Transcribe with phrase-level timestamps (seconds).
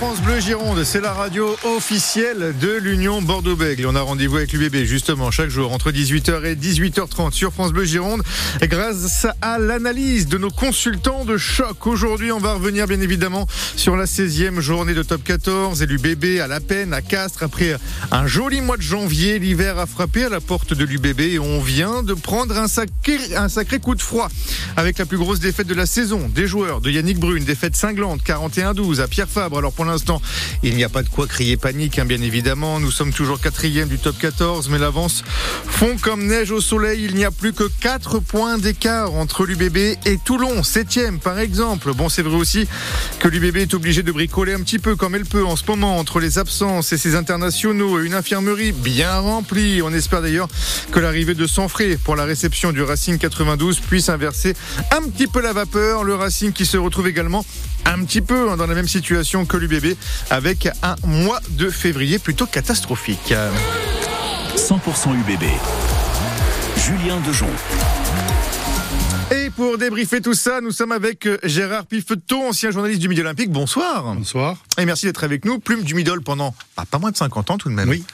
[0.00, 3.84] France Bleu Gironde, c'est la radio officielle de l'Union Bordeaux-Bègles.
[3.86, 7.84] On a rendez-vous avec l'UBB justement chaque jour entre 18h et 18h30 sur France Bleu
[7.84, 8.22] Gironde
[8.62, 11.86] grâce à l'analyse de nos consultants de choc.
[11.86, 16.40] Aujourd'hui, on va revenir bien évidemment sur la 16e journée de top 14 et l'UBB
[16.40, 17.76] à la peine à Castres après
[18.10, 19.38] un joli mois de janvier.
[19.38, 23.18] L'hiver a frappé à la porte de l'UBB et on vient de prendre un sacré,
[23.36, 24.30] un sacré coup de froid
[24.78, 28.22] avec la plus grosse défaite de la saison des joueurs de Yannick Brune, défaite cinglante
[28.22, 29.58] 41-12 à Pierre Fabre.
[29.58, 30.20] Alors pour l'instant,
[30.62, 32.80] il n'y a pas de quoi crier panique, hein, bien évidemment.
[32.80, 35.22] Nous sommes toujours quatrième du top 14, mais l'avance
[35.66, 37.04] fond comme neige au soleil.
[37.04, 41.92] Il n'y a plus que 4 points d'écart entre l'UBB et Toulon, septième par exemple.
[41.92, 42.68] Bon, c'est vrai aussi
[43.18, 45.98] que l'UBB est obligé de bricoler un petit peu comme elle peut en ce moment
[45.98, 49.82] entre les absences et ses internationaux et une infirmerie bien remplie.
[49.82, 50.48] On espère d'ailleurs
[50.92, 54.54] que l'arrivée de Sanfray pour la réception du Racing 92 puisse inverser
[54.90, 56.04] un petit peu la vapeur.
[56.04, 57.44] Le Racing qui se retrouve également
[57.86, 59.79] un petit peu hein, dans la même situation que l'UBB
[60.30, 63.34] avec un mois de février plutôt catastrophique.
[64.56, 65.44] 100% UBB.
[66.76, 67.46] Julien Dejon.
[69.30, 73.20] Et pour débriefer tout ça, nous sommes avec euh, Gérard Piffeton, ancien journaliste du Midi
[73.20, 73.50] Olympique.
[73.50, 74.02] Bonsoir.
[74.14, 74.56] Bonsoir.
[74.76, 75.60] Et merci d'être avec nous.
[75.60, 77.88] Plume du Midol pendant bah, pas moins de 50 ans tout de même.
[77.88, 78.04] Oui.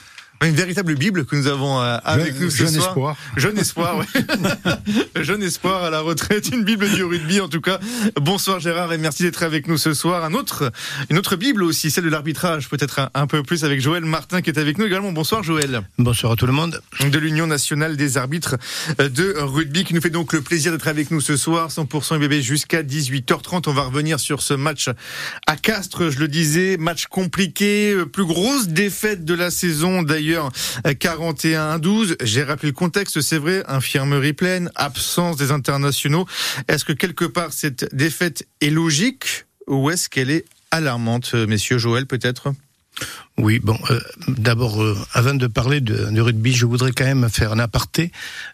[0.44, 2.86] Une véritable Bible que nous avons euh, avec Jeune- nous ce jeune soir.
[2.88, 3.16] espoir.
[3.36, 4.22] Jeune espoir, oui.
[5.22, 7.80] jeune espoir à la retraite, une Bible du rugby en tout cas.
[8.20, 10.24] Bonsoir Gérard et merci d'être avec nous ce soir.
[10.24, 10.70] Un autre,
[11.10, 14.42] une autre Bible aussi, celle de l'arbitrage, peut-être un, un peu plus avec Joël Martin
[14.42, 15.10] qui est avec nous également.
[15.12, 15.80] Bonsoir Joël.
[15.98, 16.80] Bonsoir à tout le monde.
[17.00, 18.56] de l'Union nationale des arbitres
[19.00, 22.22] euh, de rugby qui nous fait donc le plaisir d'être avec nous ce soir 100%
[22.22, 24.90] UBB jusqu'à 18h30 on va revenir sur ce match
[25.46, 30.25] à Castres je le disais match compliqué euh, plus grosse défaite de la saison d'ailleurs
[30.34, 36.26] euh, 41-12 j'ai rappelé le contexte c'est vrai infirmerie pleine absence des internationaux.
[36.68, 41.78] Est-ce que quelque part cette défaite est logique ou est-ce qu'elle est alarmante euh, messieurs
[41.78, 42.52] Joël peut-être?
[43.38, 47.52] Oui, bon, euh, d'abord, euh, avant de parler de, rugby, je voudrais quand même faire
[47.52, 48.10] un aparté,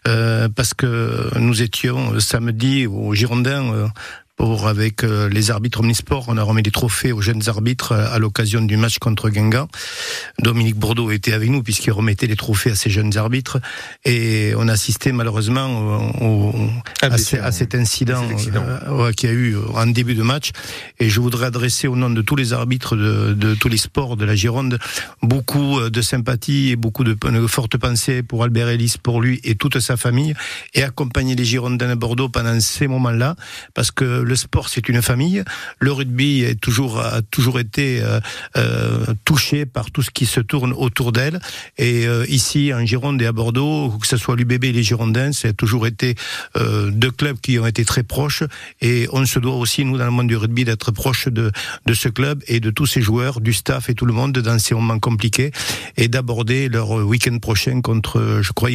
[0.07, 3.89] euh, parce que nous étions euh, samedi au Girondin
[4.43, 8.19] avec euh, les arbitres omnisports, on a remis des trophées aux jeunes arbitres euh, à
[8.19, 9.69] l'occasion du match contre Guingamp.
[10.39, 13.59] Dominique Bordeaux était avec nous puisqu'il remettait les trophées à ces jeunes arbitres
[14.03, 16.53] et on a assisté malheureusement au, au-
[17.01, 18.63] Ah, à, cet incident, Cet accident.
[18.65, 20.51] euh, ouais, qu'il y a eu en début de match.
[20.99, 24.17] Et je voudrais adresser au nom de tous les arbitres de, de tous les sports
[24.17, 24.77] de la Gironde
[25.21, 29.55] beaucoup de sympathie et beaucoup de, de fortes pensées pour Albert Ellis, pour lui et
[29.55, 30.33] toute sa famille,
[30.73, 33.35] et accompagner les Girondins de Bordeaux pendant ces moments-là,
[33.73, 35.43] parce que le sport c'est une famille.
[35.79, 38.19] Le rugby est toujours a toujours été euh,
[38.57, 41.39] euh, touché par tout ce qui se tourne autour d'elle.
[41.77, 45.31] Et euh, ici en Gironde et à Bordeaux, que ce soit l'UBB et les Girondins,
[45.31, 46.15] c'est toujours été
[46.57, 48.43] euh, deux clubs qui ont été très proches.
[48.81, 51.51] Et on se doit aussi nous dans le monde du rugby d'être proche de
[51.85, 54.59] de ce club et de tous ses joueurs, du staff et tout le monde dans
[54.59, 55.51] ces moments compliqués,
[55.97, 58.69] et d'aborder leur week-end prochain contre, je crois,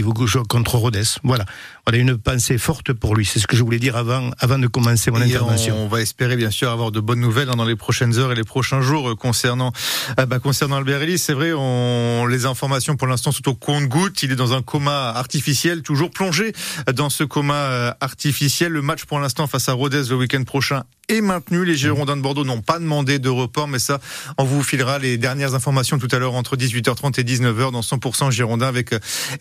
[0.49, 1.03] contre Rodez.
[1.23, 1.45] Voilà,
[1.89, 3.25] voilà une pensée forte pour lui.
[3.25, 5.75] C'est ce que je voulais dire avant avant de commencer mon Et intervention.
[5.83, 8.35] on va espérer bien sûr avoir de bonnes nouvelles hein, dans les prochaines heures et
[8.35, 9.73] les prochains jours euh, concernant
[10.21, 11.17] euh, bah, concernant Albert Ellis.
[11.17, 14.23] C'est vrai, on les informations pour l'instant sont au compte-goutte.
[14.23, 16.53] Il est dans un coma artificiel, toujours plongé
[16.93, 18.71] dans ce coma euh, artificiel.
[18.71, 21.65] Le match pour l'instant face à Rodez le week-end prochain est maintenu.
[21.65, 23.99] Les Girondins de Bordeaux n'ont pas demandé de report, mais ça,
[24.37, 28.31] on vous filera les dernières informations tout à l'heure entre 18h30 et 19h dans 100%
[28.31, 28.99] Girondins avec euh,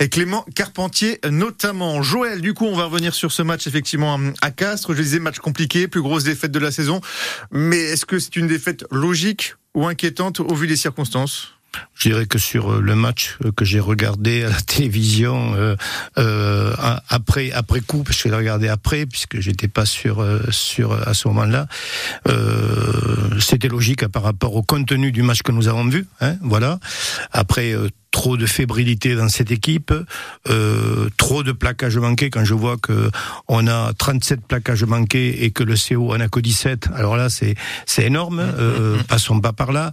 [0.10, 2.02] Clément Carpentier notamment.
[2.02, 4.94] Joël, du coup, on va revenir sur ce match effectivement à Castres.
[4.94, 7.02] Je disais match compliqué, plus grosse défaite de la saison.
[7.52, 11.57] Mais est-ce que c'est une défaite logique ou inquiétante au vu des circonstances?
[11.96, 15.76] Je dirais que sur euh, le match euh, que j'ai regardé à la télévision euh,
[16.18, 16.74] euh,
[17.10, 21.14] après après coup, parce que je l'ai regardé après puisque j'étais pas sur sur à
[21.14, 21.68] ce moment-là,
[22.28, 26.08] euh, c'était logique par rapport au contenu du match que nous avons vu.
[26.22, 26.80] Hein, voilà.
[27.32, 27.74] Après.
[27.74, 29.94] euh, Trop de fébrilité dans cette équipe,
[30.50, 32.32] euh, trop de plaquages manqués.
[32.32, 33.12] Quand je vois que
[33.48, 37.30] on a 37 plaquages manqués et que le CO en a que 17, alors là
[37.30, 37.54] c'est
[37.86, 38.40] c'est énorme.
[38.40, 39.92] Euh, passons pas par là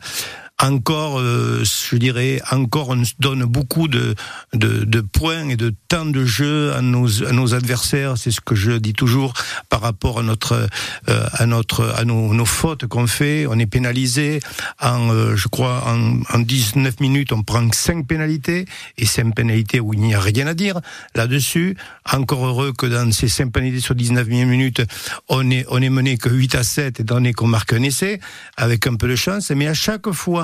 [0.62, 4.14] encore, euh, je dirais, encore, on donne beaucoup de,
[4.52, 8.16] de, de points et de temps de jeu à nos, à nos adversaires.
[8.16, 9.34] C'est ce que je dis toujours
[9.68, 10.68] par rapport à notre,
[11.08, 13.46] euh, à notre, à nos, nos fautes qu'on fait.
[13.48, 14.40] On est pénalisé
[14.80, 18.66] en, euh, je crois, en, en 19 minutes, on prend 5 pénalités
[18.96, 20.80] et 5 pénalités où il n'y a rien à dire
[21.16, 21.76] là-dessus.
[22.12, 24.82] Encore heureux que dans ces 5 pénalités sur 19 minutes,
[25.28, 28.20] on est, on est mené que 8 à 7 étant donné qu'on marque un essai
[28.56, 29.50] avec un peu de chance.
[29.50, 30.43] Mais à chaque fois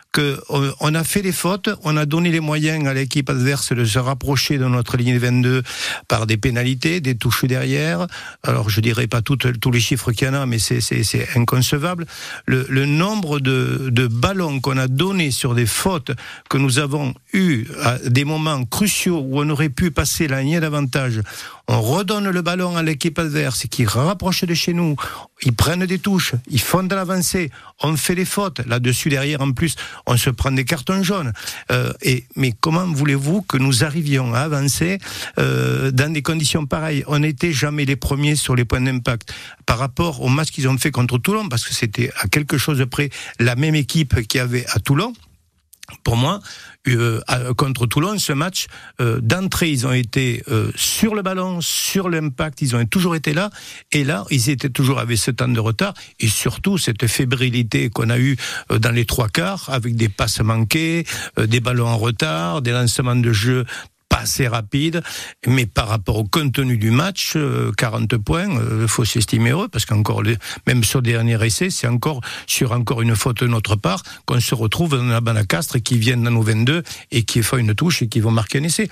[0.11, 3.85] que euh, a fait des fautes, on a donné les moyens à l'équipe adverse de
[3.85, 5.63] se rapprocher de notre ligne 22
[6.07, 8.07] par des pénalités, des touches derrière.
[8.43, 12.05] Alors je dirais pas tous les chiffres qu'il y en a, mais c'est inconcevable.
[12.45, 16.11] Le, nombre de, ballons qu'on a donnés sur des fautes
[16.49, 20.59] que nous avons eu à des moments cruciaux où on aurait pu passer la ligne
[20.59, 21.21] d'avantage
[21.73, 24.97] on redonne le ballon à l'équipe adverse qui rapproche de chez nous,
[25.41, 27.49] ils prennent des touches, ils font de l'avancée,
[27.81, 28.59] on fait des fautes.
[28.67, 29.75] Là-dessus, derrière, en plus,
[30.05, 31.33] on se prend des cartons jaunes.
[31.71, 34.99] Euh, et, mais comment voulez-vous que nous arrivions à avancer
[35.37, 37.03] euh, dans des conditions pareilles?
[37.07, 39.33] On n'était jamais les premiers sur les points d'impact.
[39.65, 42.77] Par rapport au match qu'ils ont fait contre Toulon, parce que c'était à quelque chose
[42.77, 43.09] de près
[43.39, 45.13] la même équipe qu'il y avait à Toulon,
[46.03, 46.39] pour moi,
[46.87, 47.21] euh,
[47.55, 48.65] contre Toulon, ce match,
[48.99, 53.33] euh, d'entrée, ils ont été euh, sur le ballon, sur l'impact, ils ont toujours été
[53.33, 53.51] là.
[53.91, 58.09] Et là, ils étaient toujours avec ce temps de retard et surtout cette fébrilité qu'on
[58.09, 58.35] a eue
[58.69, 61.05] dans les trois quarts, avec des passes manquées,
[61.37, 63.65] des ballons en retard, des lancements de jeu
[64.11, 65.01] pas assez rapide,
[65.47, 67.37] mais par rapport au contenu du match,
[67.77, 70.21] 40 euh, points, il euh, faut s'estimer heureux, parce qu'encore,
[70.67, 74.41] même sur le dernier essai, c'est encore sur encore une faute de notre part qu'on
[74.41, 78.01] se retrouve dans la banacastre qui viennent dans nos 22 et qui font une touche
[78.01, 78.89] et qui vont marquer un essai.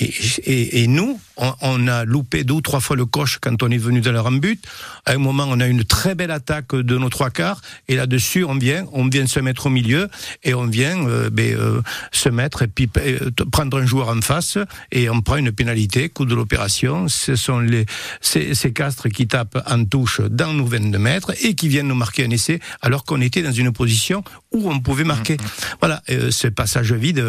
[0.00, 3.78] et, et, nous, on, a loupé deux ou trois fois le coche quand on est
[3.78, 4.62] venu de leur en but.
[5.06, 8.44] À un moment, on a une très belle attaque de nos trois quarts, et là-dessus,
[8.44, 10.08] on vient, on vient se mettre au milieu,
[10.42, 11.56] et on vient euh, ben,
[12.10, 12.88] se mettre et puis
[13.52, 14.39] prendre un joueur en face
[14.92, 17.08] et on prend une pénalité, coût de l'opération.
[17.08, 17.86] Ce sont les,
[18.20, 21.94] ces, ces, castres qui tapent en touche dans nos 22 mètres et qui viennent nous
[21.94, 24.22] marquer un essai alors qu'on était dans une position
[24.52, 25.34] où on pouvait marquer.
[25.34, 25.76] Mmh, mmh.
[25.80, 27.24] Voilà, euh, ce passage vide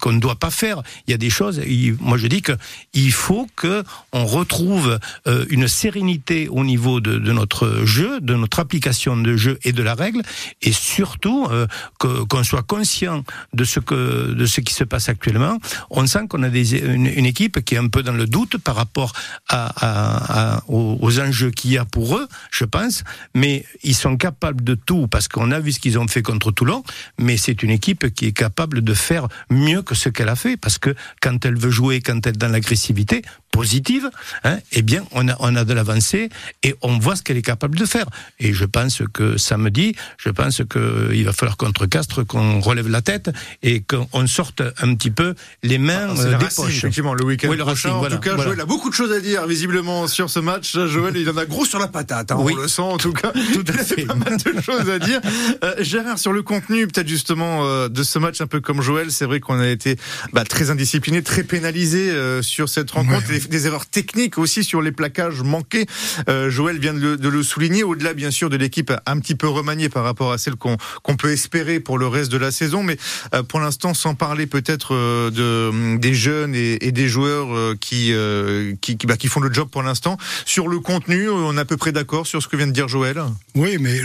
[0.00, 0.82] qu'on ne doit pas faire.
[1.06, 1.60] Il y a des choses,
[2.00, 2.52] moi je dis que
[2.92, 8.34] il faut que on retrouve euh, une sérénité au niveau de, de, notre jeu, de
[8.34, 10.22] notre application de jeu et de la règle,
[10.62, 11.66] et surtout euh,
[11.98, 15.58] qu'on soit conscient de ce que de ce qui se passe actuellement.
[15.90, 19.12] On sent qu'on a une, équipe qui est un peu dans le doute par rapport
[19.48, 23.04] à, aux, enjeux qu'il y a pour eux, je pense,
[23.34, 26.52] mais ils sont capables de tout parce qu'on a vu ce qu'ils ont fait contre
[26.52, 26.82] Toulon,
[27.18, 30.56] mais c'est une équipe qui est capable de faire mieux que ce qu'elle a fait
[30.56, 34.10] parce que quand elle veut jouer, quand elle est dans l'agressivité, positive,
[34.44, 36.28] hein, eh bien, on a, on a de l'avancée
[36.62, 38.06] et on voit ce qu'elle est capable de faire.
[38.38, 43.02] Et je pense que samedi, je pense qu'il va falloir contre Castres qu'on relève la
[43.02, 43.30] tête
[43.62, 46.76] et qu'on sorte un petit peu les mains ah, euh, des poches.
[46.76, 47.92] Effectivement, le week-end prochain.
[47.92, 50.76] en tout cas, Joël a beaucoup de choses à dire visiblement sur ce match.
[50.76, 52.32] Joël, il en a gros sur la patate.
[52.32, 53.32] Hein, On le sent en tout cas.
[53.54, 54.04] Tout à fait.
[54.04, 55.20] pas mal de choses à dire.
[55.64, 59.10] Euh, Gérard, sur le contenu, peut-être justement euh, de ce match, un peu comme Joël,
[59.10, 59.96] c'est vrai qu'on a été
[60.32, 64.92] bah, très indiscipliné, très pénalisé euh, sur cette rencontre des erreurs techniques aussi sur les
[64.92, 65.86] plaquages manqués.
[66.28, 69.88] Euh, Joël vient de le, souligner, au-delà bien sûr de l'équipe un petit peu remaniée
[69.88, 72.96] par rapport à celle qu'on peut espérer pour le reste de la saison, mais
[73.34, 79.16] euh, pour l'instant sans parler peut-être euh, de des jeunes et, des joueurs qui bah,
[79.16, 80.16] qui, font le job pour l'instant.
[80.44, 82.88] Sur le contenu, on est à peu près d'accord sur ce que vient de dire
[82.88, 83.22] Joël?
[83.54, 84.00] Oui, mais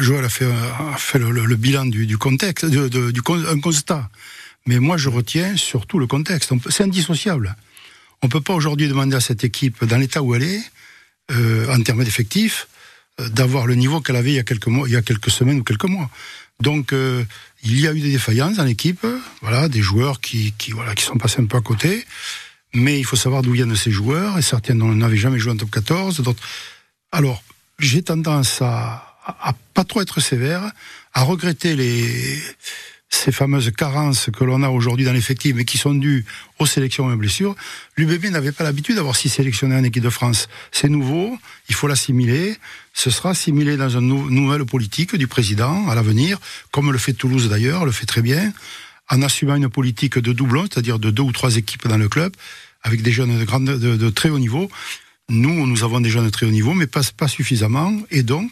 [0.00, 4.08] Joël a fait, le, bilan du, du contexte, du un constat.
[4.66, 6.52] Mais moi, je retiens surtout le contexte.
[6.68, 7.56] C'est indissociable.
[8.22, 10.62] On ne peut pas aujourd'hui demander à cette équipe, dans l'état où elle est,
[11.30, 12.68] euh, en termes d'effectifs,
[13.20, 16.10] euh, d'avoir le niveau qu'elle avait il y a quelques semaines ou quelques mois.
[16.60, 17.24] Donc euh,
[17.62, 19.06] il y a eu des défaillances dans l'équipe,
[19.42, 20.54] voilà, des joueurs qui
[20.98, 22.04] sont passés un peu à côté.
[22.74, 25.70] Mais il faut savoir d'où viennent ces joueurs, et certains n'avaient jamais joué en top
[25.70, 26.42] 14, d'autres.
[27.12, 27.42] Alors,
[27.78, 30.70] j'ai tendance à, à, à pas trop être sévère,
[31.14, 32.42] à regretter les
[33.08, 36.24] ces fameuses carences que l'on a aujourd'hui dans l'effectif, mais qui sont dues
[36.58, 37.54] aux sélections et aux blessures,
[37.96, 40.48] l'UBB n'avait pas l'habitude d'avoir six sélectionnés en équipe de France.
[40.72, 42.56] C'est nouveau, il faut l'assimiler.
[42.92, 46.38] Ce sera assimilé dans une nouvelle politique du président à l'avenir,
[46.72, 48.52] comme le fait Toulouse d'ailleurs, le fait très bien,
[49.08, 52.32] en assumant une politique de doublon, c'est-à-dire de deux ou trois équipes dans le club,
[52.82, 54.68] avec des jeunes de, très haut niveau.
[55.28, 57.92] Nous, nous avons des jeunes de très haut niveau, mais pas, pas suffisamment.
[58.10, 58.50] Et donc,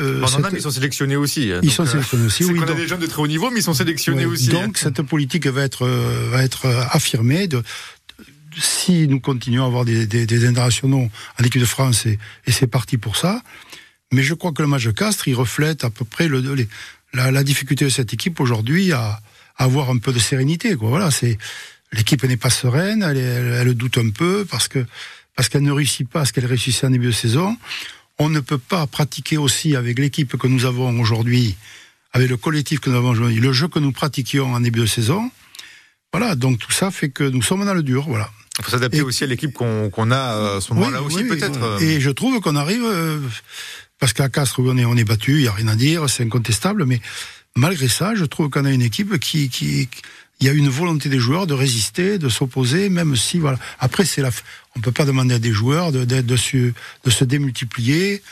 [0.00, 0.22] euh,
[0.52, 1.50] mais ils sont sélectionnés aussi.
[1.62, 2.44] Ils sont euh, sélectionnés aussi.
[2.44, 4.48] Oui, on a des jeunes de très haut niveau, mais ils sont sélectionnés aussi.
[4.48, 7.48] Donc cette politique va être euh, va être euh, affirmée.
[7.48, 7.62] De,
[8.58, 11.10] si nous continuons à avoir des, des, des internationaux
[11.40, 13.42] en équipe de France, et, et c'est parti pour ça.
[14.12, 16.42] Mais je crois que le match de Castres, il reflète à peu près le,
[17.14, 19.20] la, la, difficulté de cette équipe aujourd'hui à,
[19.56, 20.76] à, avoir un peu de sérénité.
[20.76, 20.90] Quoi.
[20.90, 21.38] Voilà, c'est
[21.92, 24.84] l'équipe n'est pas sereine, elle, elle, elle, doute un peu parce que
[25.34, 27.56] parce qu'elle ne réussit pas ce qu'elle réussissait en début de saison
[28.18, 31.56] on ne peut pas pratiquer aussi avec l'équipe que nous avons aujourd'hui,
[32.12, 34.86] avec le collectif que nous avons aujourd'hui, le jeu que nous pratiquions en début de
[34.86, 35.30] saison.
[36.12, 38.30] Voilà, donc tout ça fait que nous sommes dans le dur, voilà.
[38.58, 41.82] Il faut s'adapter aussi à l'équipe qu'on a à ce moment-là aussi, peut-être.
[41.82, 43.20] Et je trouve qu'on arrive, euh,
[43.98, 46.22] parce qu'à Castres, on est, on est battu, il n'y a rien à dire, c'est
[46.22, 47.02] incontestable, mais
[47.54, 49.88] malgré ça, je trouve qu'on a une équipe qui, qui,
[50.40, 53.58] il y a une volonté des joueurs de résister, de s'opposer, même si voilà.
[53.78, 54.30] Après, c'est la,
[54.76, 56.72] on peut pas demander à des joueurs de, de, de, se,
[57.04, 58.22] de se démultiplier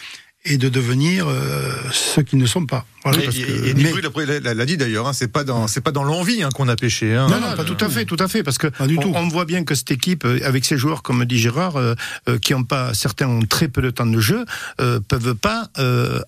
[0.45, 2.85] et de devenir euh, ce qu'ils ne sont pas.
[3.03, 4.55] Voilà, et, parce que, et, mais...
[4.55, 7.15] l'a dit d'ailleurs, hein, c'est pas dans c'est pas dans l'envie hein, qu'on a pêché.
[7.15, 7.29] Hein.
[7.29, 9.13] Non, non, pas tout à fait, tout à fait, parce que pas du on, tout.
[9.15, 11.95] on voit bien que cette équipe, euh, avec ses joueurs, comme dit Gérard, euh,
[12.31, 14.47] euh, qui ont pas, certains ont très peu de temps de jeu,
[14.81, 16.21] euh, peuvent pas euh,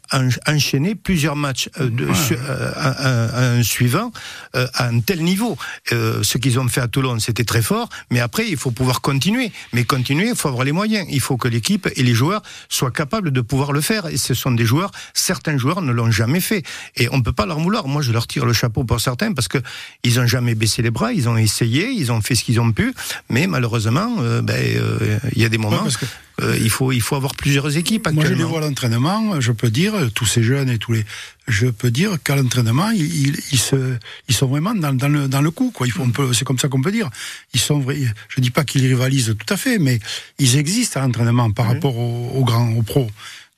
[0.46, 2.14] enchaîner plusieurs matchs euh, de, Ouais.
[2.14, 4.12] su- euh, à, à- à un suivant
[4.54, 5.56] euh, à un tel niveau.
[5.92, 9.00] Euh, ce qu'ils ont fait à Toulon, c'était très fort, mais après il faut pouvoir
[9.00, 9.50] continuer.
[9.72, 11.06] Mais continuer, il faut avoir les moyens.
[11.10, 14.05] Il faut que l'équipe et les joueurs soient capables de pouvoir le faire.
[14.10, 16.62] Et ce sont des joueurs, certains joueurs ne l'ont jamais fait,
[16.96, 17.88] et on peut pas leur vouloir.
[17.88, 19.58] Moi, je leur tire le chapeau pour certains parce que
[20.02, 22.72] ils ont jamais baissé les bras, ils ont essayé, ils ont fait ce qu'ils ont
[22.72, 22.94] pu,
[23.28, 25.76] mais malheureusement, euh, ben, euh, il y a des moments.
[25.76, 26.06] Ouais, parce que
[26.42, 29.52] euh, il faut il faut avoir plusieurs équipes Moi, je les vois à l'entraînement, je
[29.52, 31.04] peux dire, tous ces jeunes et tous les,
[31.48, 33.96] je peux dire qu'à l'entraînement, ils, ils, ils se,
[34.28, 35.86] ils sont vraiment dans, dans le, dans le coup, quoi.
[35.86, 37.08] Il faut, on peut, c'est comme ça qu'on peut dire.
[37.54, 37.84] Ils sont
[38.28, 39.98] je dis pas qu'ils rivalisent tout à fait, mais
[40.38, 43.08] ils existent à l'entraînement par rapport aux, aux grands, aux pros.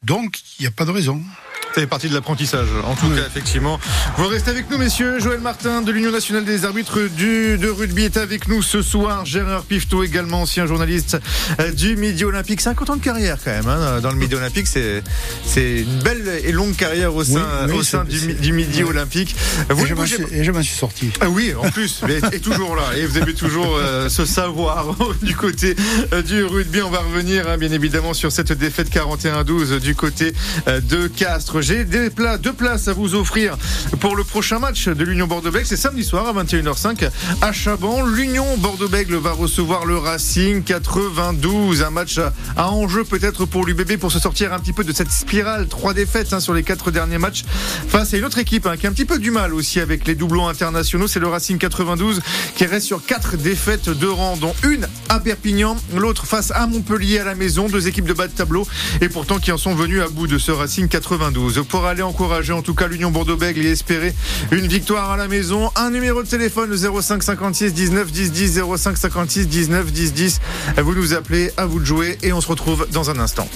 [0.05, 1.23] Donc, il n'y a pas de raison.
[1.75, 3.78] Ça fait partie de l'apprentissage, en tout cas, effectivement.
[4.17, 5.21] Vous restez avec nous, messieurs.
[5.21, 9.26] Joël Martin de l'Union nationale des arbitres du, de rugby est avec nous ce soir.
[9.26, 11.19] Gérard Pifto, également ancien journaliste
[11.61, 12.62] euh, du Midi Olympique.
[12.62, 14.67] 50 ans de carrière, quand même, hein, dans le Midi Olympique.
[14.67, 15.02] C'est,
[15.45, 18.83] c'est une belle et longue carrière au sein, Oui, oui, au sein du, Midi.
[18.83, 19.37] Olympique.
[19.69, 21.11] Et Vous je ne m'en bougez suis, et je m'en suis sorti.
[21.21, 22.97] Ah oui, en plus, mais est toujours là.
[22.97, 25.76] Et vous avez toujours euh, ce savoir du côté
[26.12, 26.81] euh, du rugby.
[26.81, 30.35] On va revenir, hein, bien évidemment, sur cette défaite 41-12 du côté
[30.66, 31.61] euh, de Castres.
[31.61, 33.57] J'ai des deux places à vous offrir
[34.00, 35.66] pour le prochain match de l'Union Bordeaux-Bègles.
[35.66, 38.04] C'est samedi soir à 21h05 à Chaban.
[38.07, 41.83] L'Union Bordeaux-Bègles va recevoir le Racing 92.
[41.83, 44.92] Un match à, à enjeu peut-être pour l'UBB pour se sortir un petit peu de
[44.92, 45.68] cette spirale.
[45.68, 47.45] Trois défaites hein, sur les quatre derniers matchs
[47.88, 50.07] face à une autre équipe hein, qui a un petit peu du mal aussi avec
[50.07, 51.09] les doublons internationaux.
[51.09, 52.21] C'est le Racing 92
[52.57, 57.18] qui reste sur quatre défaites de rang, dont une à Perpignan, l'autre face à Montpellier
[57.18, 57.68] à la maison.
[57.68, 58.66] Deux équipes de bas de tableau
[59.00, 61.64] et pourtant qui en sont venues à bout de ce Racing 92.
[61.68, 64.12] Pour aller encourager en tout cas l'Union Bordeaux-Bègles et espérer
[64.50, 68.61] une victoire à la maison, un numéro de téléphone le 05 56 19 10 10
[68.76, 70.40] 05 56 19 10 10.
[70.78, 73.49] Vous nous appelez, à vous de jouer et on se retrouve dans un instant.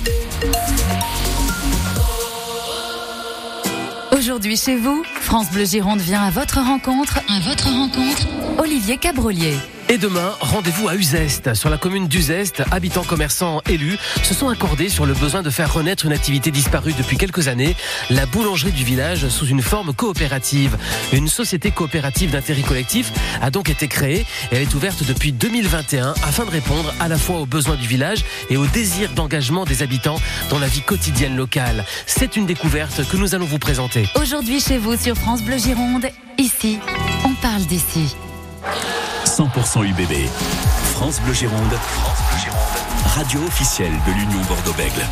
[4.17, 9.57] Aujourd'hui chez vous, France Bleu Gironde vient à votre rencontre, à votre rencontre, Olivier Cabrolier.
[9.89, 11.55] Et demain, rendez-vous à Uzeste.
[11.55, 15.73] Sur la commune d'Uzeste, habitants, commerçants, élus se sont accordés sur le besoin de faire
[15.73, 17.77] renaître une activité disparue depuis quelques années,
[18.09, 20.79] la boulangerie du village sous une forme coopérative.
[21.13, 23.13] Une société coopérative d'intérêt collectif
[23.43, 24.25] a donc été créée.
[24.51, 28.25] Elle est ouverte depuis 2021 afin de répondre à la fois aux besoins du village
[28.51, 31.85] et au désir d'engagement des habitants dans la vie quotidienne locale.
[32.07, 34.09] C'est une découverte que nous allons vous présenter.
[34.15, 36.07] Aujourd'hui chez vous sur France Bleu Gironde,
[36.39, 36.79] ici,
[37.25, 38.17] on parle d'ici.
[39.33, 40.29] 100% UBB.
[40.95, 41.73] France Bleu Gironde.
[41.73, 43.15] France Bleu Gironde.
[43.15, 45.07] Radio officielle de l'Union Bordeaux-Bègles.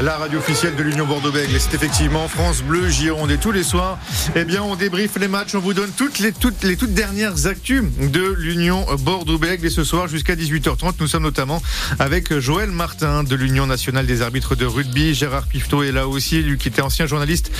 [0.00, 3.30] La radio officielle de l'Union Bordeaux-Bègles, c'est effectivement France Bleu Gironde.
[3.30, 3.96] Et tous les soirs,
[4.34, 7.46] eh bien, on débriefe les matchs, on vous donne toutes les toutes les toutes dernières
[7.46, 9.66] actus de l'Union Bordeaux-Bègles.
[9.66, 11.62] Et ce soir, jusqu'à 18h30, nous sommes notamment
[12.00, 15.14] avec Joël Martin de l'Union nationale des arbitres de rugby.
[15.14, 17.52] Gérard Pifto est là aussi, lui qui était ancien journaliste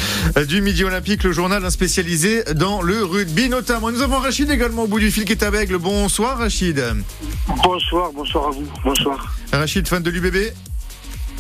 [0.49, 3.93] du Midi Olympique, le journal spécialisé dans le rugby notamment.
[3.93, 5.71] Nous avons Rachid également au bout du fil qui est avec.
[5.71, 6.83] Bonsoir Rachid.
[7.63, 8.67] Bonsoir, bonsoir à vous.
[8.85, 9.37] Bonsoir.
[9.53, 10.53] Rachid, fan de l'UBB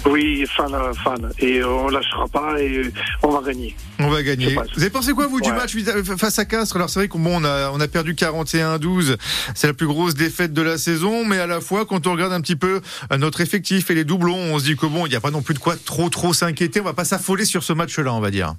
[0.06, 0.70] Oui, fan,
[1.02, 1.30] fan.
[1.38, 2.82] Et on lâchera pas et
[3.22, 3.74] on va gagner.
[3.98, 4.54] On va gagner.
[4.74, 5.56] Vous avez pensé quoi, vous, du Ouais.
[5.56, 5.74] match
[6.18, 6.76] face à Castres?
[6.76, 9.16] Alors, c'est vrai qu'on bon, on a, on a perdu 41-12.
[9.54, 11.24] C'est la plus grosse défaite de la saison.
[11.24, 12.80] Mais à la fois, quand on regarde un petit peu
[13.12, 15.30] euh, notre effectif et les doublons, on se dit que bon, il n'y a pas
[15.30, 16.80] non plus de quoi trop, trop s'inquiéter.
[16.80, 18.52] On va pas s'affoler sur ce match-là, on va dire.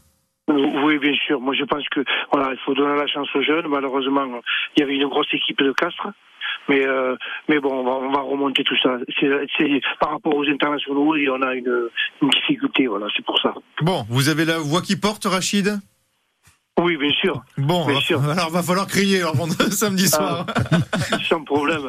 [0.47, 1.39] Oui, bien sûr.
[1.41, 3.67] Moi, je pense que voilà, il faut donner la chance aux jeunes.
[3.67, 4.25] Malheureusement,
[4.75, 6.07] il y avait une grosse équipe de Castres.
[6.67, 7.15] Mais, euh,
[7.47, 8.97] mais bon, on va, on va remonter tout ça.
[9.19, 11.89] C'est par rapport aux internationaux et on a une,
[12.21, 12.87] une difficulté.
[12.87, 13.53] Voilà, c'est pour ça.
[13.81, 15.79] Bon, vous avez la voix qui porte, Rachid?
[16.77, 17.41] Oui, bien sûr.
[17.57, 18.21] Bon, Bien sûr.
[18.29, 20.45] alors va falloir crier pendant- samedi soir.
[21.29, 21.83] Sans problème.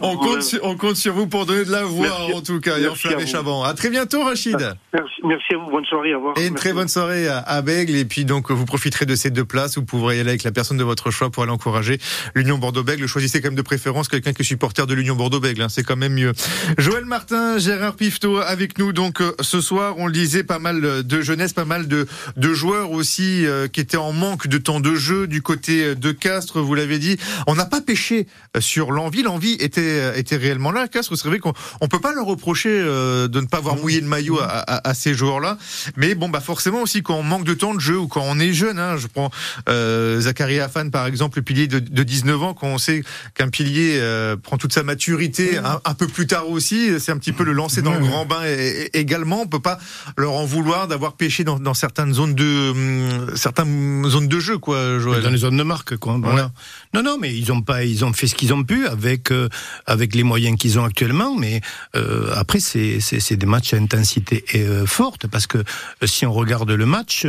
[0.00, 2.32] on, compte sur, on compte sur vous pour donner de la voix, Merci.
[2.34, 3.26] en tout cas, et à vous.
[3.26, 3.62] Chaban.
[3.62, 4.58] À très bientôt, Rachid.
[4.92, 5.70] Merci, merci à vous.
[5.70, 6.14] Bonne soirée.
[6.14, 6.34] Au revoir.
[6.36, 6.54] Et une Merci.
[6.66, 7.96] très bonne soirée à, à Bègle.
[7.96, 9.76] Et puis donc vous profiterez de ces deux places.
[9.78, 11.98] Vous pourrez y aller avec la personne de votre choix pour aller encourager
[12.34, 13.06] l'Union Bordeaux-Bègle.
[13.06, 15.62] Choisissez quand même de préférence quelqu'un qui est supporter de l'Union Bordeaux-Bègle.
[15.62, 15.68] hein.
[15.70, 16.32] C'est quand même mieux.
[16.76, 18.92] Joël Martin, Gérard Pifto avec nous.
[18.92, 22.06] Donc euh, ce soir, on le disait, pas mal de jeunesse, pas mal de,
[22.36, 25.94] de joueurs aussi euh, qui étaient était en manque de temps de jeu du côté
[25.94, 27.16] de Castres, vous l'avez dit.
[27.46, 28.26] On n'a pas pêché
[28.58, 30.88] sur l'envie, l'envie était, était réellement là.
[30.88, 34.08] Castres, c'est vrai qu'on on peut pas leur reprocher de ne pas avoir mouillé le
[34.08, 35.58] maillot à, à, à ces joueurs-là.
[35.96, 38.40] Mais bon, bah forcément aussi quand on manque de temps de jeu ou quand on
[38.40, 39.30] est jeune, hein, je prends
[39.68, 43.48] euh, Zachary Afan par exemple, le pilier de, de 19 ans, quand on sait qu'un
[43.48, 47.32] pilier euh, prend toute sa maturité un, un, peu plus tard aussi, c'est un petit
[47.32, 49.42] peu le lancer dans le grand bain et, et, également.
[49.42, 49.78] On peut pas
[50.16, 53.36] leur en vouloir d'avoir pêché dans, dans, certaines zones de hum,
[54.08, 54.98] zones de jeu, quoi.
[54.98, 55.22] Joël.
[55.22, 56.18] Dans les zones de marque, quoi.
[56.20, 56.50] Voilà.
[56.94, 59.48] Non, non, mais ils ont pas, ils ont fait ce qu'ils ont pu avec euh,
[59.86, 61.34] avec les moyens qu'ils ont actuellement.
[61.34, 61.60] Mais
[61.96, 65.58] euh, après, c'est c'est des matchs à intensité euh, forte parce que
[66.04, 67.26] si on regarde le match,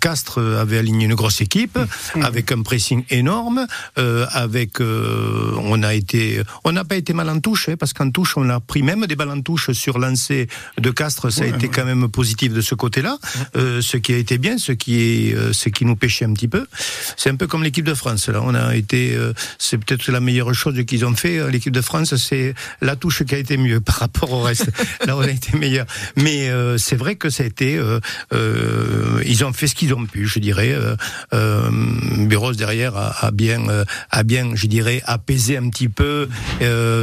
[0.00, 2.22] Castres avait aligné une grosse équipe mmh.
[2.22, 3.66] avec un pressing énorme,
[3.96, 8.36] avec on a été, on n'a pas été mal en touche hein, parce qu'en touche
[8.36, 11.56] on a pris même des balles en touche sur lancer de Castres, ça ouais, a
[11.56, 11.72] été ouais.
[11.74, 13.18] quand même positif de ce côté-là.
[13.54, 16.66] Ce qui a été bien, ce qui est, ce qui nous pêchait un petit peu.
[17.16, 18.28] C'est un peu comme l'équipe de France.
[18.28, 21.38] Là, on a été, euh, c'est peut-être la meilleure chose qu'ils ont fait.
[21.38, 24.70] Euh, l'équipe de France, c'est la touche qui a été mieux par rapport au reste.
[25.06, 25.86] Là, on a été meilleur.
[26.16, 28.00] Mais euh, c'est vrai que ça a été, euh,
[28.32, 30.76] euh, ils ont fait ce qu'ils ont pu, je dirais.
[31.32, 31.70] Euh,
[32.56, 33.66] derrière a, a bien,
[34.10, 36.28] a bien, je dirais, apaisé un petit peu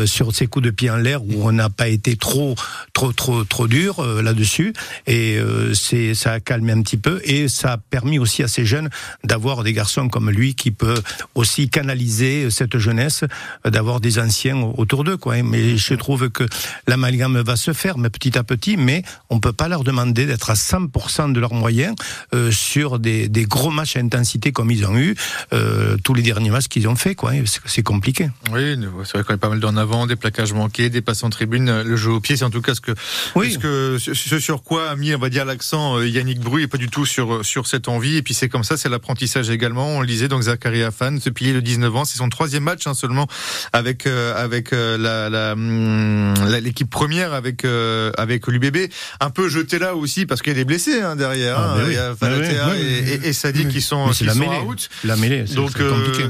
[0.06, 2.56] sur ces coups de pied en l'air où on n'a pas été trop,
[2.94, 4.74] trop, trop, trop dur là-dessus.
[5.08, 5.40] Et
[5.74, 8.90] c'est, ça a calmé un petit peu et ça a permis aussi à ces jeunes
[9.24, 11.02] d'avoir des garçons comme lui qui peut
[11.34, 13.24] aussi canaliser cette jeunesse,
[13.64, 15.18] d'avoir des anciens autour d'eux.
[15.18, 15.44] Quoi.
[15.44, 16.44] Mais je trouve que
[16.88, 20.50] l'amalgame va se faire, mais petit à petit, mais on peut pas leur demander d'être
[20.50, 21.96] à 100% de leurs moyens
[22.34, 25.16] euh, sur des, des, gros matchs à intensité comme ils ont eu,
[25.54, 27.16] euh, tous les derniers matchs qu'ils ont fait.
[27.16, 27.32] Quoi.
[27.66, 28.30] C'est compliqué.
[28.52, 31.30] Oui, c'est vrai qu'on est pas mal d'en avant, des plaquages manqués, des passes en
[31.30, 32.92] tribune, le jeu au pied, c'est en tout cas ce que,
[33.36, 33.54] oui.
[33.54, 36.68] ce, que ce sur quoi a mis, on va dire, l'accent euh, Yannick Bru et
[36.68, 38.05] pas du tout sur, sur cette envie.
[38.14, 39.88] Et puis c'est comme ça, c'est l'apprentissage également.
[39.88, 42.06] On le disait, donc Zachary Afan, ce pilier de 19 ans.
[42.06, 43.28] C'est son troisième match hein, seulement
[43.74, 48.90] avec euh, avec euh, la hum, l'équipe première avec euh, avec l'UBB.
[49.20, 51.58] Un peu jeté là aussi parce qu'il y a des blessés hein, derrière.
[51.58, 51.82] Ah, hein.
[51.84, 51.90] oui.
[51.90, 54.40] Il y a Falatea oui, oui, et, et, et Sadi qui sont, qui la sont
[54.40, 54.60] mêlée.
[54.66, 54.90] out.
[55.04, 55.44] La mêlée.
[55.44, 55.72] Donc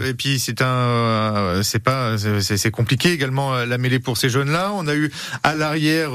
[0.05, 4.71] et puis c'est un c'est pas c'est compliqué également la mêlée pour ces jeunes là.
[4.73, 5.11] On a eu
[5.43, 6.11] à l'arrière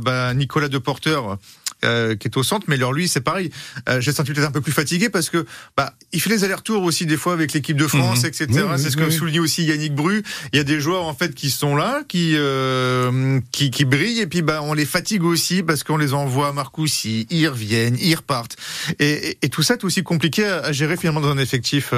[0.00, 1.38] bah, Nicolas Deporteur
[1.84, 3.50] euh, qui est au centre, mais alors lui c'est pareil.
[3.88, 5.46] Euh, J'ai senti peut-être un peu plus fatigué parce que
[5.76, 8.26] bah il fait les allers-retours aussi des fois avec l'équipe de France, mmh.
[8.26, 8.46] etc.
[8.50, 9.12] Oui, oui, c'est ce que oui.
[9.12, 10.22] souligne aussi Yannick Bru.
[10.52, 14.20] Il y a des joueurs en fait qui sont là, qui euh, qui, qui brillent
[14.20, 17.96] et puis bah on les fatigue aussi parce qu'on les envoie à Marcoussis, ils reviennent,
[18.00, 18.56] ils repartent
[18.98, 21.92] et, et, et tout ça est aussi compliqué à, à, gérer finalement dans un effectif,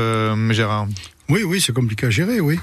[0.51, 0.87] Gérard.
[1.29, 2.59] Oui, oui, c'est compliqué à gérer, oui.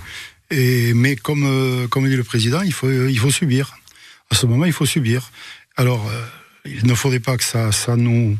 [0.52, 3.76] Et mais comme euh, comme dit le président, il faut il faut subir.
[4.32, 5.32] À ce moment, il faut subir.
[5.76, 6.22] Alors euh,
[6.66, 8.38] il ne faudrait pas que ça, ça nous,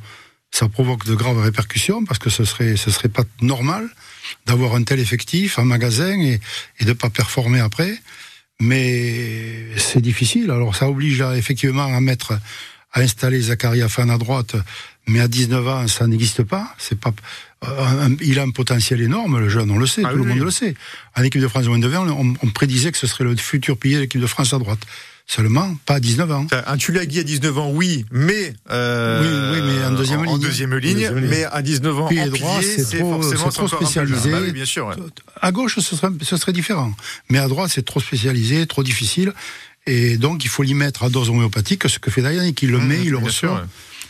[0.52, 3.88] ça provoque de graves répercussions parce que ce serait, ce serait pas normal
[4.46, 6.40] d'avoir un tel effectif, un magasin et,
[6.80, 7.98] et de pas performer après.
[8.62, 10.52] Mais c'est difficile.
[10.52, 12.34] Alors ça oblige à, effectivement à mettre,
[12.92, 14.56] à installer Zachary Afan à droite,
[15.08, 16.76] mais à 19 ans ça n'existe pas.
[16.78, 17.14] C'est pas,
[17.64, 20.30] euh, il a un potentiel énorme, le jeune, on le sait, ah, tout oui, le
[20.30, 20.46] monde oui.
[20.46, 20.76] le sait.
[21.16, 23.96] En équipe de France de 20, on, on prédisait que ce serait le futur pilier
[23.96, 24.80] de l'équipe de France à droite.
[25.30, 26.48] Seulement, pas à 19 ans.
[26.66, 30.34] Un Tulagi à 19 ans, oui, mais euh, oui, oui, mais en deuxième en, ligne.
[30.34, 34.32] En deuxième ligne, deuxième mais à 19 ans, Puis en droit, c'est trop, trop spécialisé.
[34.32, 34.88] Bah oui, bien sûr.
[34.88, 34.96] Ouais.
[35.40, 36.92] À gauche, ce serait, ce serait différent,
[37.30, 39.34] mais à droite, c'est trop spécialisé, trop difficile,
[39.86, 42.80] et donc il faut l'y mettre à dose homéopathique, ce que fait Dayanic, il le
[42.80, 43.30] mmh, met, il le ouais.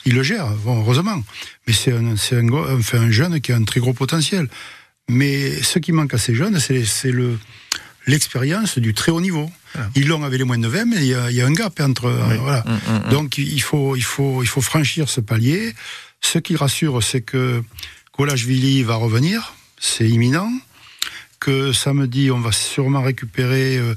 [0.05, 1.21] Il le gère, bon, heureusement.
[1.67, 4.47] Mais c'est un, un, enfin, un jeune qui a un très gros potentiel.
[5.09, 7.37] Mais ce qui manque à ces jeunes, c'est le,
[8.07, 9.51] l'expérience du très haut niveau.
[9.95, 11.53] Ils l'ont avec les moins de 20, mais il y a, il y a un
[11.53, 12.05] gap entre.
[12.05, 12.35] Oui.
[12.35, 12.63] Euh, voilà.
[12.65, 15.73] Mmh, mmh, Donc il faut, il, faut, il faut franchir ce palier.
[16.21, 17.63] Ce qui rassure, c'est que
[18.11, 20.51] Colachvili va revenir, c'est imminent.
[21.39, 23.95] Que samedi, on va sûrement récupérer euh,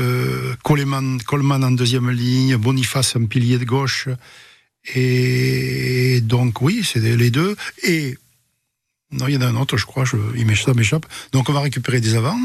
[0.00, 4.08] euh, Coleman, Coleman en deuxième ligne, Boniface un pilier de gauche.
[4.94, 7.56] Et donc oui, c'est les deux.
[7.84, 8.18] Et
[9.12, 11.06] non, il y en a un autre, je crois, je, il m'échappe.
[11.32, 12.38] Donc on va récupérer des avants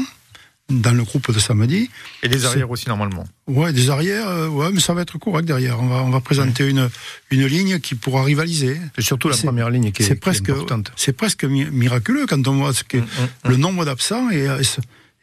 [0.70, 1.90] dans le groupe de samedi.
[2.22, 3.24] Et des arrières aussi normalement.
[3.46, 5.80] Ouais, des arrières, euh, ouais, mais ça va être correct derrière.
[5.80, 6.70] On va, on va présenter ouais.
[6.70, 6.88] une,
[7.30, 8.78] une ligne qui pourra rivaliser.
[8.96, 10.50] Et surtout la première ligne qui est, est presque.
[10.96, 13.48] C'est presque miraculeux quand on voit ce que, mmh, mmh.
[13.48, 14.64] le nombre d'absents et, et,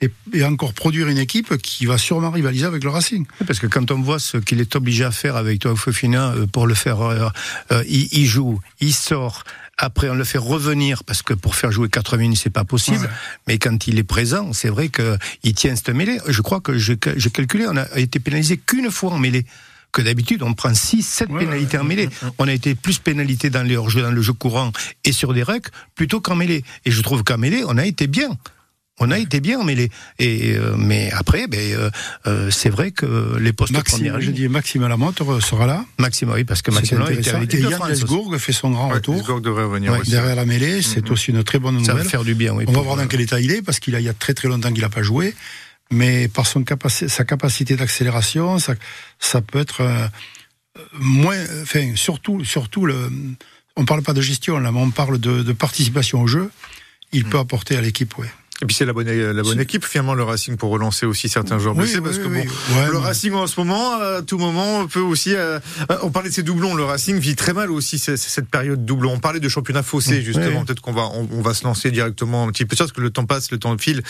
[0.01, 3.25] et, encore produire une équipe qui va sûrement rivaliser avec le Racing.
[3.45, 6.47] Parce que quand on voit ce qu'il est obligé à faire avec toi, Fofina, euh,
[6.47, 7.29] pour le faire, euh,
[7.71, 9.43] euh, il, il joue, il sort.
[9.79, 13.05] Après, on le fait revenir parce que pour faire jouer 80 minutes, c'est pas possible.
[13.05, 13.09] Ouais.
[13.47, 16.19] Mais quand il est présent, c'est vrai qu'il tient cette mêlée.
[16.27, 19.45] Je crois que j'ai calculé, on a été pénalisé qu'une fois en mêlée
[19.91, 20.43] que d'habitude.
[20.43, 22.09] On prend 6, 7 Ouais, pénalités en mêlée.
[22.37, 24.71] On a été plus pénalité dans les hors-jeux, dans le jeu courant
[25.03, 26.63] et sur des recs plutôt qu'en mêlée.
[26.85, 28.37] Et je trouve qu'en mêlée, on a été bien.
[28.99, 29.89] On a été bien en mêlée.
[30.17, 31.89] Et, euh, mais après, ben, euh,
[32.25, 35.85] euh, c'est vrai que les postes Maxime, première je ligne- dis Maxime Lamotte sera là.
[35.99, 37.89] Maxime, oui, parce que C'est Maxime Lamotte était avec Et l'équipe de Yann France.
[37.89, 39.13] Lesgourg fait son grand Ouais, retour.
[39.15, 40.09] Duisburg devrait revenir Ouais, aussi.
[40.11, 41.11] Derrière la mêlée, c'est Mhm.
[41.11, 42.09] aussi une très bonne Ça va nouvelle.
[42.09, 42.63] faire du bien, oui.
[42.67, 44.13] On va pour- voir dans quel état il est, parce qu'il a- il y a
[44.15, 45.35] très très longtemps qu'il n'a pas joué.
[45.91, 48.73] Mais par son capaci- sa capacité d'accélération, ça,
[49.19, 50.07] ça peut être euh,
[50.99, 51.37] moins.
[51.61, 53.09] Enfin, surtout, surtout le.
[53.75, 56.49] On parle pas de gestion là, mais on parle de, de participation au jeu.
[57.13, 57.29] Il Mm.
[57.29, 58.27] peut apporter à l'équipe, oui.
[58.61, 61.59] Et puis c'est la bonne, la bonne équipe finalement le Racing pour relancer aussi certains
[61.59, 62.39] joueurs Oui, blessés oui, parce que bon.
[62.39, 65.35] Ouais, le Racing en ce moment, à tout moment, peut aussi.
[65.35, 65.59] euh,
[65.91, 66.73] euh, on parlait de ces doublons.
[66.73, 69.13] Le Racing vit très mal aussi c- c- cette période doublon.
[69.13, 70.65] On parlait de championnat faussé justement.
[70.65, 73.11] Peut-être qu'on va on, on va se lancer directement un petit peu parce que le
[73.11, 74.01] temps passe, le temps file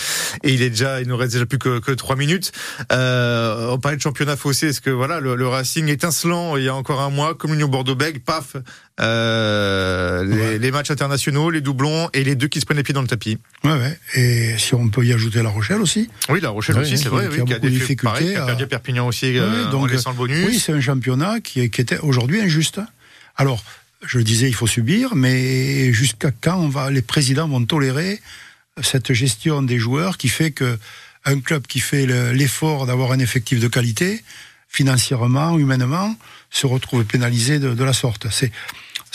[0.43, 2.51] et il est déjà, il nous reste déjà plus que, que trois minutes.
[2.93, 4.67] Euh, on parlait de championnat faussé.
[4.67, 7.67] Est-ce que voilà le, le Racing étincelant il y a encore un mois, comme l'Union
[7.67, 8.55] Bordeaux-Bègles, paf,
[8.99, 10.57] euh, les, Ouais.
[10.59, 13.07] les matchs internationaux, les doublons et les deux qui se prennent les pieds dans le
[13.07, 13.37] tapis.
[13.63, 13.99] Ouais, ouais.
[14.15, 16.09] Et si on peut y ajouter La Rochelle aussi.
[16.29, 18.03] Oui, La Rochelle aussi, c'est vrai, qui oui, a qui a beaucoup de des difficultés
[18.03, 20.47] pareil, qui a à- perdu à Perpignan aussi euh, donc, en laissant le bonus.
[20.47, 22.79] Oui, c'est un championnat qui, qui était aujourd'hui injuste.
[23.35, 23.63] Alors,
[24.05, 28.19] je disais, il faut subir, mais jusqu'à quand on va, les présidents vont tolérer
[28.81, 30.77] cette gestion des joueurs qui fait que
[31.25, 34.23] un club qui fait le- l'effort d'avoir un effectif de qualité,
[34.69, 36.15] financièrement, humainement,
[36.51, 38.27] se retrouve pénalisé de, de la sorte?
[38.31, 38.51] C'est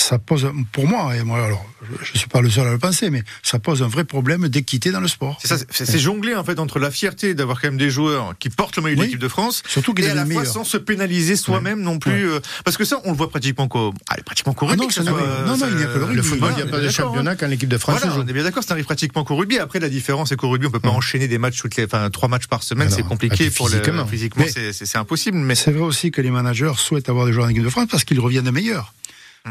[0.03, 1.65] ça pose, pour moi, et moi, alors,
[2.03, 4.49] je ne suis pas le seul à le penser, mais ça pose un vrai problème
[4.49, 5.41] d'équité dans le sport.
[5.71, 8.83] C'est jongler en fait entre la fierté d'avoir quand même des joueurs qui portent le
[8.83, 10.47] maillot de l'équipe de France Surtout et à la fois meilleurs.
[10.47, 13.93] sans se pénaliser soi-même non plus, euh, parce que ça on le voit pratiquement qu'au,
[14.09, 14.85] allez, pratiquement qu'au Ah rugby.
[14.87, 16.17] non, ça n'a- soit, non, non, il n'y a que le rugby.
[16.17, 18.23] Le football, il n'y a pas de d'accord, championnat quand l'équipe de France Voilà, joue.
[18.23, 19.59] on est bien d'accord, ça arrive pratiquement qu'au rugby.
[19.59, 22.09] Après, la différence, c'est qu'au rugby, on peut pas enchaîner des matchs toutes les, enfin,
[22.11, 24.07] trois matchs par semaine, c'est compliqué puis pour le, physiquement.
[24.07, 27.33] physiquement, c'est, c'est, c'est impossible, mais C'est vrai aussi que les managers souhaitent avoir des
[27.33, 28.93] joueurs en équipe de France parce qu'ils reviennent meilleurs.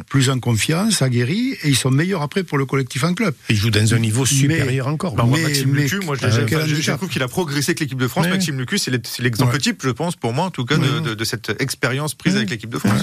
[0.10, 3.36] Plus en confiance, aguerris, et ils sont meilleurs après pour le collectif en club.
[3.49, 5.15] Il joue dans un niveau Mais- supérieur encore.
[5.15, 7.97] Bah, moi, Mais- Maxime mais- Lucu, moi, je, euh, trouve qu'il a progressé avec l'équipe
[7.99, 8.27] de France.
[8.30, 9.60] Maxime Lucu, c'est le- c'est l'exemple Ouais.
[9.60, 11.01] type, je pense, pour moi, en tout cas, de, Ouais.
[11.01, 12.38] de- de cette expérience prise Ouais.
[12.39, 13.01] avec l'équipe de France.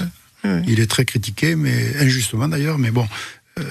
[0.66, 3.07] Il est très critiqué, mais injustement d'ailleurs, mais bon.
[3.59, 3.64] euh,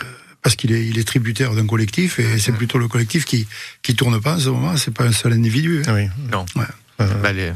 [0.44, 3.48] parce qu'il est, il est tributaire d'un collectif et c'est plutôt le collectif qui
[3.82, 4.76] qui tourne pas en ce moment.
[4.78, 5.82] C'est pas un seul individu.
[5.88, 5.94] hein.
[5.96, 6.08] Oui.
[6.32, 6.46] Non.
[6.56, 6.66] Ouais.
[7.02, 7.52] Euh, Bah, les...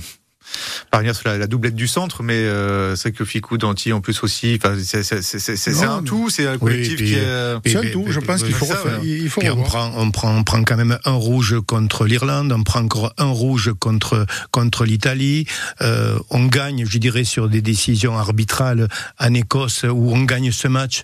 [0.89, 4.01] Parvenir sur la, la doublette du centre, mais euh, c'est vrai que Ficou, Danti en
[4.01, 4.59] plus aussi.
[4.83, 7.57] C'est un tout, c'est un collectif puis, qui est.
[7.65, 8.05] C'est un tout.
[8.09, 8.99] Je pense qu'il faut ça, refaire.
[8.99, 9.07] ouais.
[9.07, 12.51] Il faut Puis on prend, on prend, on prend quand même un rouge contre l'Irlande,
[12.51, 15.45] on prend encore un rouge contre contre l'Italie.
[15.81, 18.87] Euh, on gagne, je dirais, sur des décisions arbitrales
[19.19, 21.03] en Écosse où on gagne ce match.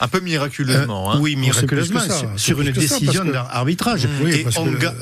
[0.00, 1.12] Un peu miraculeusement.
[1.12, 1.18] hein.
[1.20, 4.06] oui, miraculeusement, ça, sur- une décision que- d'arbitrage.
[4.22, 4.46] Oui, et,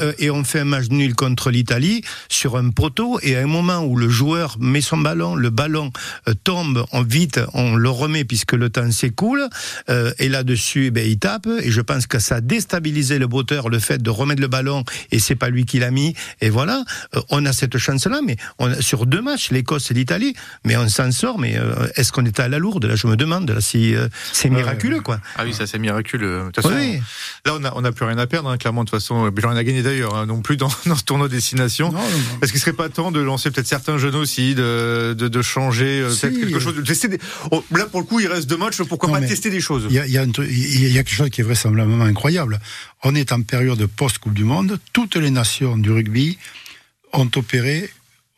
[0.01, 3.19] euh, et on fait un match nul contre l'Italie sur un poteau.
[3.23, 5.91] Et à un moment où le joueur met son ballon, le ballon
[6.29, 9.49] euh, tombe, on vite, on le remet puisque le temps s'écoule.
[9.91, 11.49] euh, et là-dessus, eh ben, il tape.
[11.63, 14.85] Et je pense que ça a déstabilisé le botteur, le fait de remettre le ballon.
[15.11, 16.15] Et c'est pas lui qui l'a mis.
[16.41, 16.85] Et voilà,
[17.17, 18.21] euh, on a cette chance-là.
[18.25, 21.39] Mais on a, sur deux matchs, l'Écosse et l'Italie, mais on s'en sort.
[21.39, 22.85] Mais euh, est-ce qu'on est à la lourde?
[22.85, 23.51] Là, je me demande.
[23.51, 25.21] Là, si euh, c'est miraculeux, quoi.
[25.37, 26.41] Ah oui, ça c'est miraculeux.
[26.41, 27.01] De toute façon, Oui.
[27.45, 28.85] là on a, on a plus rien à perdre, hein, clairement.
[28.85, 31.29] De toute façon, plus rien à gagner d'ailleurs, hein, non plus dans, dans ce tournoi
[31.29, 31.93] destination.
[31.93, 35.43] Non, non, qu'il serait pas temps de lancer peut-être certains jeunes aussi, de, de, de
[35.43, 37.19] changer euh, Si, peut-être quelque euh, chose, de tester des...
[37.51, 39.87] Oh, là pour le coup, il reste deux matchs, pourquoi pas tester des choses?
[39.91, 42.61] Il y a, y a quelque chose qui est vraisemblablement incroyable.
[43.03, 44.79] On est en période post-Coupe du Monde.
[44.93, 46.39] Toutes les nations du rugby
[47.13, 47.91] ont opéré,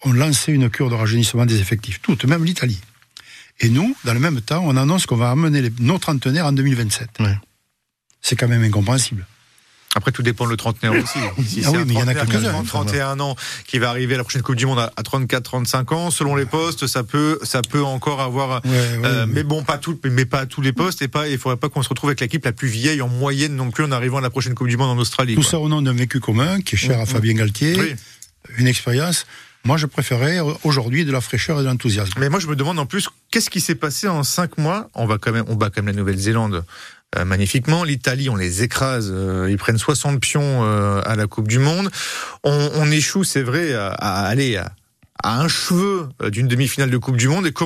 [0.02, 2.00] ont lancé une cure de rajeunissement des effectifs.
[2.02, 2.80] Toutes, même l'Italie.
[3.60, 6.52] Et nous, dans le même temps, on annonce qu'on va amener les, nos trentenaires en
[6.52, 7.08] 2027.
[7.20, 7.34] Ouais.
[8.20, 9.26] C'est quand même incompréhensible.
[9.94, 11.18] Après, tout dépend le trentenaire aussi.
[11.48, 13.34] Si Ah oui, mais il y en a quelques-uns, 30, 31 ans
[13.66, 16.86] qui va arriver à la prochaine Coupe du Monde à 34-35 ans, selon les postes,
[16.86, 18.62] ça peut, ça peut encore avoir.
[18.66, 21.08] Ouais, ouais, euh, mais- mais bon, pas tout, mais pas à tous les postes et
[21.08, 21.28] pas.
[21.28, 23.84] Il faudrait pas qu'on se retrouve avec l'équipe la plus vieille en moyenne non plus
[23.84, 25.34] en arrivant à la prochaine Coupe du Monde en Australie.
[25.34, 25.50] Tout quoi.
[25.52, 27.94] ça au nom d'un vécu commun qui est cher à Fabien Galtier, Oui.
[28.58, 29.24] une expérience.
[29.66, 32.12] Moi, je préférais aujourd'hui de la fraîcheur et de l'enthousiasme.
[32.20, 34.88] Mais moi, je me demande en plus, qu'est-ce qui s'est passé en cinq mois?
[34.94, 36.64] On va quand même, on bat quand même la Nouvelle-Zélande
[37.16, 37.82] euh, magnifiquement.
[37.82, 39.10] L'Italie, on les écrase.
[39.12, 41.90] euh, ils prennent 60 pions euh, à la Coupe du Monde.
[42.44, 44.70] On, échoue, c'est vrai, à, aller à,
[45.24, 47.48] à un cheveu d'une demi-finale de Coupe du Monde.
[47.48, 47.64] Et comment